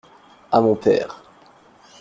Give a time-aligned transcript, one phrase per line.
[0.51, 1.23] À mon père.